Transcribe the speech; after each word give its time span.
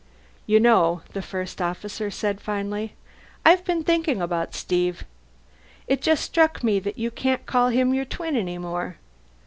"You 0.47 0.59
know," 0.59 1.03
the 1.13 1.21
First 1.21 1.61
Officer 1.61 2.09
said 2.09 2.41
finally, 2.41 2.95
"I've 3.45 3.63
been 3.63 3.83
thinking 3.83 4.19
about 4.19 4.55
Steve. 4.55 5.05
It 5.87 6.01
just 6.01 6.23
struck 6.23 6.63
me 6.63 6.79
that 6.79 6.97
you 6.97 7.11
can't 7.11 7.45
call 7.45 7.67
him 7.69 7.93
your 7.93 8.05
twin 8.05 8.35
any 8.35 8.57
more. 8.57 8.97